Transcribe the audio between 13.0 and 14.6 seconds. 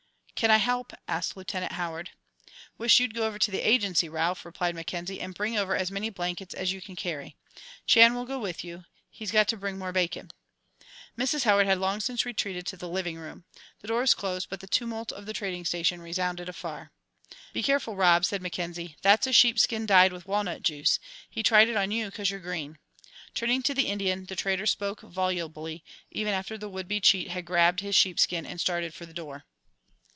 room. The door was closed,